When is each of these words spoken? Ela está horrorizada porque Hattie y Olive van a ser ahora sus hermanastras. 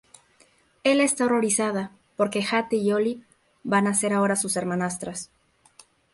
Ela 0.91 1.03
está 1.05 1.21
horrorizada 1.25 1.91
porque 2.17 2.43
Hattie 2.43 2.79
y 2.81 2.91
Olive 2.91 3.23
van 3.63 3.85
a 3.85 3.93
ser 3.93 4.13
ahora 4.13 4.35
sus 4.35 4.55
hermanastras. 4.57 5.29